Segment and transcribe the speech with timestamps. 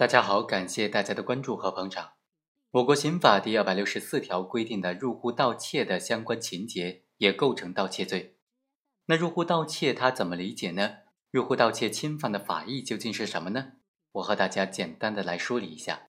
[0.00, 2.12] 大家好，感谢大家的关注和捧场。
[2.70, 8.38] 我国刑法第二百六十四条规定的入户盗窃的相关情节也构成盗窃罪。
[9.04, 10.90] 那入户盗窃它怎么理解呢？
[11.30, 13.72] 入户盗窃侵犯的法益究竟是什么呢？
[14.12, 16.08] 我和大家简单的来梳理一下。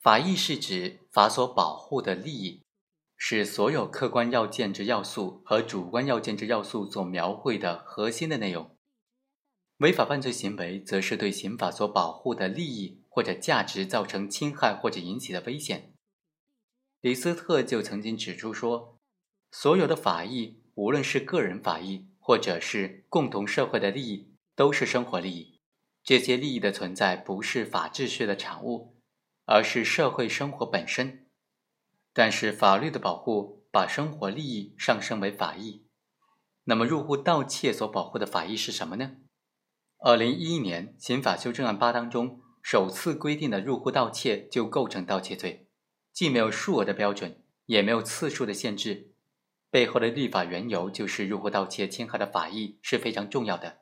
[0.00, 2.62] 法益是指法所保护的利益，
[3.18, 8.75] 是所有客观要件之要素和主观要件之要素所描绘的核心的内容。
[9.78, 15.92] 违法犯罪行为，则是对刑法所保护的利益或者价值造成侵害或者引起的危险。
[17.02, 18.98] 李斯特就曾经指出说，
[19.52, 25.60] 所有的法益，无论是个人法益，或者是共同社会的利益，都是生活利益。
[26.02, 28.96] 这些利益的存在，不是法秩序的产物，
[29.44, 31.26] 而是社会生活本身。
[32.14, 35.84] 但是法律的保护，把生活利益上升为法益。
[36.64, 39.16] 那么入户盗窃所保护的法益是什么呢？
[39.98, 45.68] 二零一一年刑法修正案八当中首次规定的入户盗窃就构成盗窃罪，
[46.12, 49.12] 既没有数额的标准，也没有次数的限制，
[49.70, 53.78] 背后的立法缘由就是入户盗窃侵害的法益是非常重要的，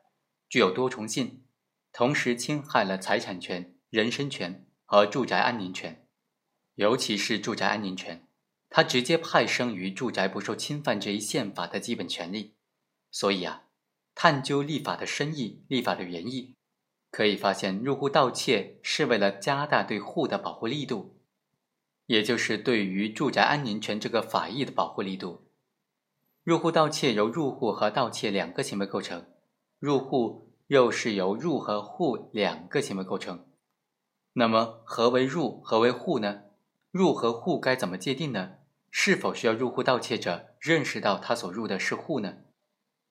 [0.47, 1.43] 具有多重性，
[1.91, 6.07] 同时侵害了财产权、人身权和住宅安宁权，
[6.75, 8.25] 尤其是住宅安宁权，
[8.69, 12.55] 它直接派生于住宅不受侵犯这一宪法的基本权利，
[13.11, 13.63] 所以啊。
[14.15, 16.55] 探究立法的深意、立法的原意，
[17.11, 21.17] 可以发现，入户盗窃是为了加大对户的保护力度，
[22.07, 25.43] 也就是对于住宅安宁权这个法益的保护力度。
[26.43, 29.25] 入户盗窃由入户和盗窃两个行为构成，
[29.79, 33.45] 入户又是由入和户两个行为构成。
[34.33, 36.43] 那么，何为入，何为户呢？
[36.91, 38.53] 入和户该怎么界定呢？
[38.91, 42.37] 是否需要入户盗窃者认识到他所入的是户呢？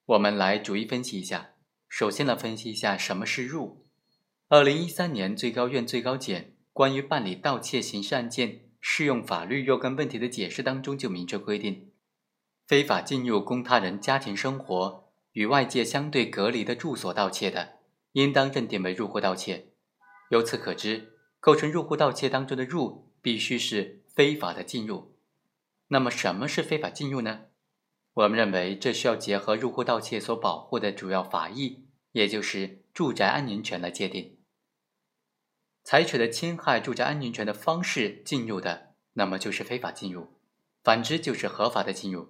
[0.07, 1.51] 我们来逐一分析一下。
[1.87, 3.85] 首先来分析一下什么是入。
[4.49, 11.91] 二零一三年最高院最高检关于办理盗窃刑事案件适用法律若干问题的解释当中就明确规定，
[12.67, 17.79] 非法进入供他人家庭生活与外界相对隔离的住所盗窃的，
[18.11, 19.69] 应当认定为入户盗窃。
[20.29, 25.15] 由此可知，构成入户盗窃当中的入必须是非法的进入。
[25.87, 27.45] 那么什么是非法进入呢？
[28.15, 34.37] 我们认为，这需要结合入户盗窃所保护的主要法益，也就是住宅安宁权来界定。
[35.83, 40.29] 采取的侵害住宅安宁权的方式进入的，那么就是非法进入；
[40.81, 42.29] 反之就是合法的进入。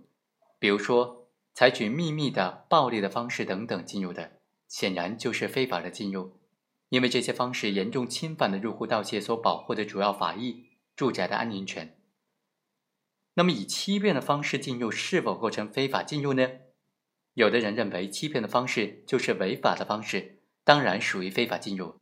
[0.58, 6.40] 比如说，采取秘密的、暴力的方式等等进入的，显然就是非法的进入，
[6.90, 10.66] 因为这些方式严重侵犯了入户盗窃所保护的主要法益——
[10.98, 11.95] 住宅的安宁权。
[13.36, 16.50] 那么，以欺骗的方式进入是否构成非法进入呢？
[17.34, 21.98] 有的人认为欺骗的方式就是违法的方式，当然属于非法进入。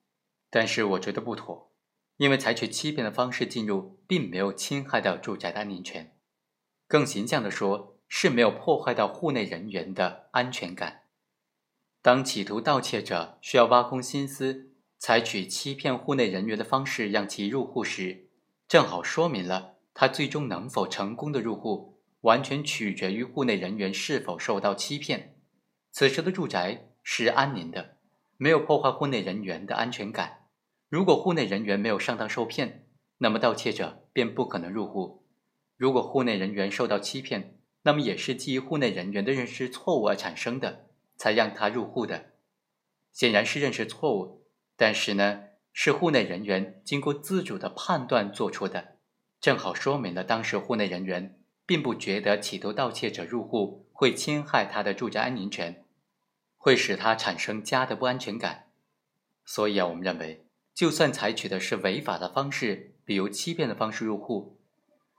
[0.51, 1.71] 但是我觉得不妥，
[2.17, 6.15] 因为采取欺骗的方式进入，并没有侵害到住宅的安宁权，
[6.87, 11.01] 更形象的说，是没有破坏到户内人员的安全感。
[12.03, 18.29] 当企图盗窃者需要挖空心思采取欺骗户内人员的方式让其入户时，
[18.67, 19.72] 正好说明了。
[19.93, 25.35] 他最终能否成功的入户，完全取决于户内人员是否受到欺骗。
[25.91, 27.97] 此时的住宅是安宁的，
[28.37, 30.47] 没有破坏户内人员的安全感。
[30.89, 32.87] 如果户内人员没有上当受骗，
[33.19, 35.25] 那么盗窃者便不可能入户。
[35.77, 40.87] 如果户内人员受到欺骗，那么也是基于户内人员的认识错误而产生的，
[41.17, 42.33] 才让他入户的。
[43.11, 48.92] 显然是认识错误，但是呢，是户内人员经过自主的判断做出的。
[49.43, 55.83] 正好说明了当时户内人员并不觉得企图盗窃者入户会侵害他的住宅安宁权，
[56.55, 58.69] 会使他产生家的不安全感。
[59.43, 64.61] 所以啊，我们认为，就算采取的是违法的方式，比如欺骗的方式入户，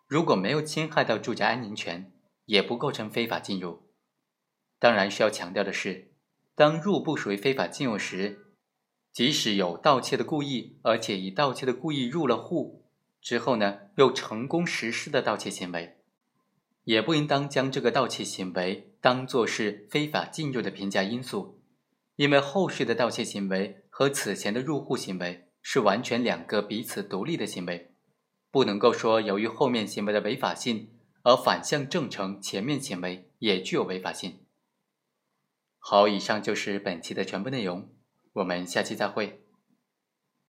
[0.06, 2.10] 如果没有侵害到住宅安宁权，
[2.46, 3.82] 也不构成非法进入。
[4.78, 6.12] 当然需要强调的是，
[6.54, 8.46] 当入不属于非法进入时，
[9.12, 12.80] 即使有盗窃的故意，而且以盗窃的故意入了户。
[13.24, 15.96] 之后呢，又成功实施的盗窃行为，
[16.84, 21.58] 也不应当将这个盗窃行为当作是非法进入的评价因素，
[22.16, 27.94] 因为后续的盗窃行为和此前的入户行为是完全两个彼此独立的行为，
[28.50, 30.90] 不能够说由于后面行为的违法性
[31.22, 34.40] 而反向证成前面行为也具有违法性。
[35.78, 37.88] 好，以上就是本期的全部内容，
[38.34, 39.43] 我们下期再会。